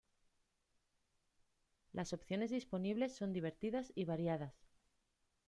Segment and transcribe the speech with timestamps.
[1.93, 4.65] Las opciones disponibles son divertidas y variadas".